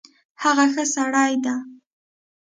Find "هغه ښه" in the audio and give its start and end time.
0.43-0.83